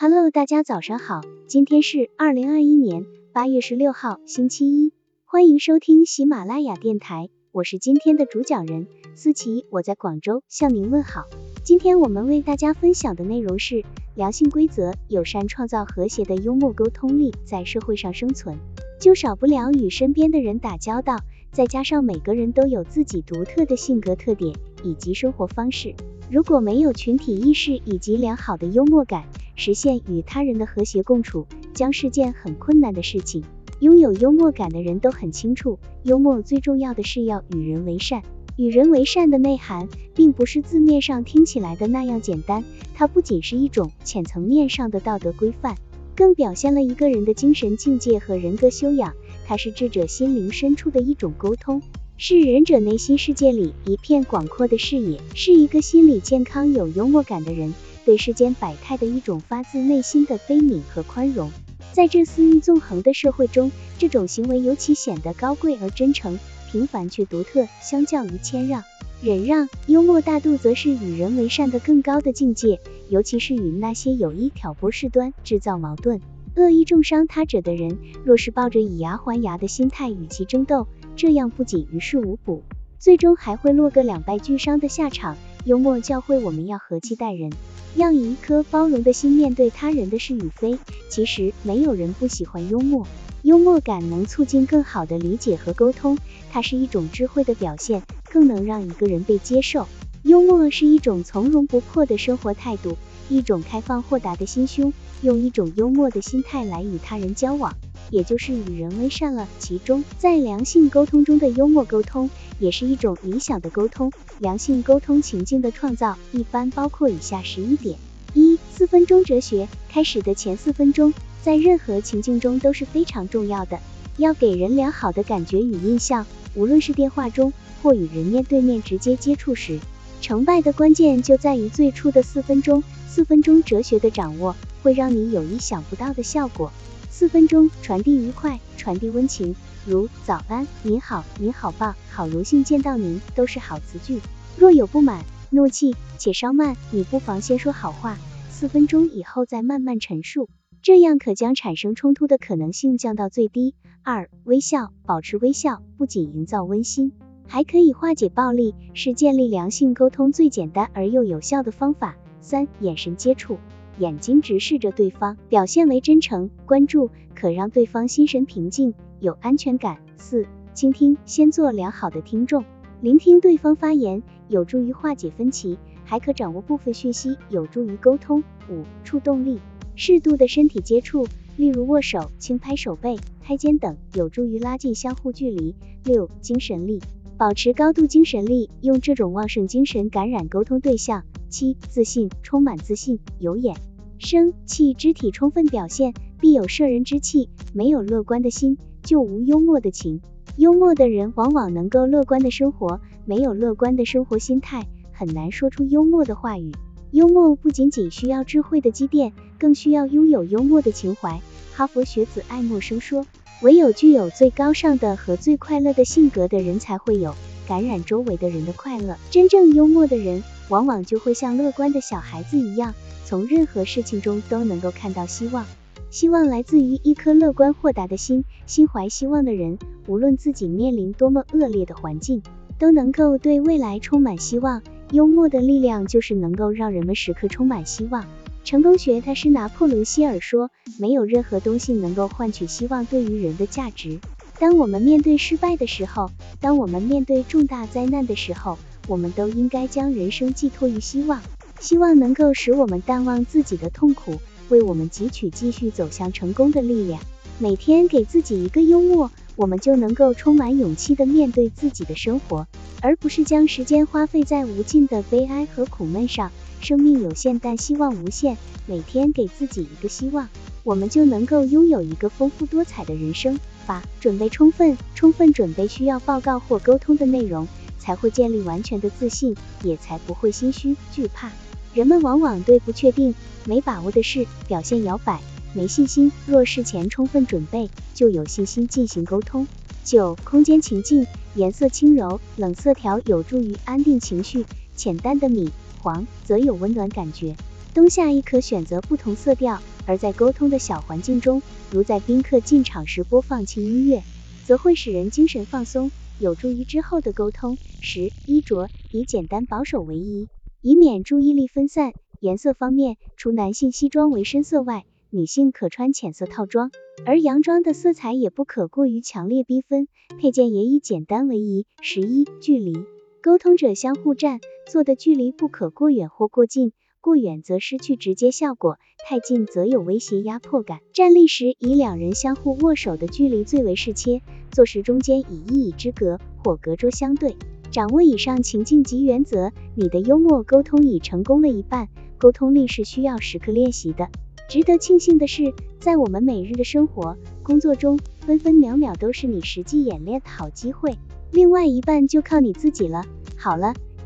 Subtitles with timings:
[0.00, 4.92] Hello，大家早上好，今天是二零二一年八月十六号，星期一，
[5.24, 8.86] 欢迎收听喜马拉雅电台，我是今天的主讲人
[9.16, 11.24] 思琪，我在广州向您问好。
[11.64, 13.82] 今天我们为大家分享的内容是
[14.14, 18.56] 良性规则，友善创造和谐的幽默沟通力，在社会上生存，
[19.00, 21.16] 就少不了与身边的人打交道，
[21.50, 24.54] 再加上每个人都有自己独特的性格特点
[24.84, 25.96] 以及生活方式，
[26.30, 29.24] 如果没有群体意识以及良好的幽默感。
[29.58, 33.42] 实现与他人的和谐共处将是件很困难的事情。
[33.80, 38.22] 拥有幽默感的人都很清楚，幽默最重要的是要与人为善。
[38.56, 45.76] 与人为善的内涵，并不是字面上听起来的那样简单，它不仅是一种浅层面上的道德规范，
[46.14, 49.12] 更表现了一个人的精神境界和人格修养。
[49.46, 51.82] 它是智者心灵深处的一种沟通，
[52.16, 57.72] 是仁者内心世界里一片广阔的视野，是一个心理健康、有幽默感的人。
[58.08, 61.50] 对世间百态的一种发自内心的悲悯和宽容，
[61.92, 66.38] 在这私欲纵横的社会中，这种行为尤其显得高贵而真诚，
[66.72, 67.68] 平凡却独特。
[67.82, 68.82] 相较于谦让、
[69.20, 76.22] 忍让，幽默大度则是与人为善的更高的境界，尤其是与那些有意挑拨事端、制造矛盾、
[76.56, 82.62] 恶意重伤他者的人，若是抱着以牙还牙的心态与其争斗，这样不仅于事无补，
[82.98, 85.36] 最终还会落个两败俱伤的下场。
[85.64, 87.52] 幽默教会我们要和气待人。
[87.94, 90.78] 要以一颗包容的心面对他人的是与非。
[91.10, 93.06] 其实没有人不喜欢幽默，
[93.42, 96.16] 幽默感能促进更好的理解和沟通，
[96.50, 99.86] 它是一种智慧的表现，更能让一个人被接受。
[100.22, 102.96] 幽默是一种从容不迫的生活态度，
[103.28, 104.92] 一种开放豁达的心胸，
[105.22, 107.74] 用一种幽默的心态来与他人交往。
[108.10, 109.48] 也就是与人为善了。
[109.58, 114.12] 其中，在良性沟通中的幽默沟通，也是一种理想的沟通。
[114.38, 117.98] 良性沟通情境的创造，一般包括以下十一点：
[118.34, 119.68] 一、四分钟哲学。
[119.88, 123.80] 开始的前四分钟，在任何情境中都是非常重要的，
[124.16, 126.26] 要给人良好的感觉与印象。
[126.54, 127.52] 无论是电话中，
[127.82, 129.78] 或与人面对面直接接触时，
[130.20, 132.82] 成败的关键就在于最初的四分钟。
[133.08, 136.70] 四分钟哲学的掌握，会让你有意想不到的效果。
[137.18, 144.20] 四分钟传递愉快，传递温情，如早安、您好、您好棒、好荣幸见到您，都是好词句。
[144.56, 148.16] 若有不满、怒气，且稍慢，你不妨先说好话，
[148.50, 150.48] 四分钟以后再慢慢陈述，
[150.80, 153.74] 这样可将产生冲突的可能性降到最低。
[154.04, 157.10] 二、微笑，保持微笑，不仅营造温馨，
[157.48, 162.14] 还可以化解暴力，是建立良性沟通最简单而又有效的方法。
[162.40, 163.58] 三、眼神接触。
[163.98, 169.98] 眼睛直视着对方，表现为真诚、关注，可让对方心神平静，有安全感。
[170.16, 172.64] 四、倾听，先做良好的听众，
[173.00, 178.44] 聆听对方发言，有助于化解分歧，还可掌握部分讯息，有助于沟通。
[178.70, 179.58] 五、触动力，
[179.96, 181.26] 适度的身体接触，
[181.56, 185.74] 例如握手、轻拍手背、拍肩等，有助于拉近相互距离。
[186.04, 187.00] 六、精神力，
[187.36, 191.24] 保持高度精神力，用这种旺盛精神感染沟通对象。
[191.48, 193.74] 七、自信，充满自信，有眼。
[194.18, 197.48] 生气，肢体充分表现，必有摄人之气。
[197.72, 200.20] 没有乐观的心，就无幽默的情。
[200.56, 206.72] 幽默的人往往能够乐观的生活，没有乐观的生活心态，很难说出幽默的话语。
[207.12, 211.40] 幽默不仅仅需要智慧的积淀，更需要拥有幽默的情怀。
[211.72, 213.24] 哈佛学子爱默生说，
[213.62, 217.34] 唯有具有最高尚的和最快乐的性格的人，才会有
[217.68, 219.16] 感染周围的人的快乐。
[219.30, 222.94] 真正幽默的人，往往就会像乐观的小孩子一样。
[223.26, 225.66] 从任何事情中都能够看到希望，
[226.10, 228.44] 希望来自于一颗乐观豁达的心。
[228.66, 232.42] 心怀希望的人，无论自己面临多么恶劣的环境，
[232.78, 234.82] 都能够对未来充满希望。
[235.10, 238.24] 幽默的力量就是能够让人们时刻充满希望。
[238.64, 244.18] 成功学大师拿破仑希尔说：“没有任何东西能够换取希望对于人的价值。
[244.58, 246.30] 当我们面对失败的时候，
[246.60, 251.40] 当我们面对重大灾难的时候，我们都应该将人生寄托于希望。”
[251.80, 257.20] 希望能够使我们淡忘自己的痛苦，为我们汲取继续走向成功的力量。
[257.60, 262.66] 每天给自己一个幽默，我们就能够充满勇气的面对自己的生活，
[263.00, 266.50] 而不是将时间花费在无尽的悲哀和苦闷上。
[266.80, 268.56] 生命有限，但希望无限。
[268.86, 270.48] 每天给自己一个希望，
[270.82, 273.56] 我们就能够拥有一个丰富多彩的人生。
[273.88, 277.66] 八、准备充分，充分准备需要报告或沟通的内容，
[277.98, 281.50] 才会建立完全的自信，也才不会心虚惧怕。
[281.94, 285.40] 人们往往对不确定、没把握的事表现摇摆、
[285.72, 286.30] 没信心。
[286.46, 289.66] 若事前充分准备，就有信心进行沟通。
[290.04, 294.66] 九、空间情境，颜色轻柔，冷色调有助于安定情绪。
[294.96, 295.70] 浅淡的米
[296.00, 297.56] 黄则有温暖感觉。
[297.94, 301.60] 冬夏亦可选择不同色调，而在沟通的小环境中，
[301.92, 304.22] 如在宾客进场时播放轻音乐，
[304.64, 306.10] 则会使人精神放松，
[306.40, 307.76] 有助于之后的沟通。
[308.00, 310.48] 十、衣着以简单保守为宜，
[310.80, 312.14] 以免注意力分散。
[312.40, 316.90] 颜色方面，除男性西装为深色外，女性可穿浅色套装，
[317.26, 320.08] 而洋装的色彩也不可过于强烈缤纷，
[320.40, 321.84] 配件也以简单为宜。
[322.00, 322.96] 十一、距离，
[323.42, 324.60] 沟通者相互站，
[324.90, 326.92] 坐的距离不可过远或过近。
[327.20, 331.00] 过远则失去直接效果，太近则有威胁压迫感。
[331.12, 337.56] 站立时以两人相互握手的距离最为适切，坐时中间以一椅之隔或隔桌相对。
[337.90, 342.08] 掌握以上情境及原则，你的幽默沟通已成功了一半。
[342.38, 344.28] 沟通力是需要时刻练习的。
[344.68, 351.18] 值得庆幸的是，在我们每日的生活、工作中，分分秒秒都是你实际演练的好机会。
[351.50, 353.24] 另外一半就靠你自己了。
[353.56, 353.94] 好了。